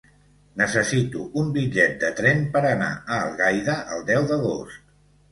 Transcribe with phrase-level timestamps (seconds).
[0.59, 4.81] Necessito un bitllet de tren per anar a Algaida el deu d'agost.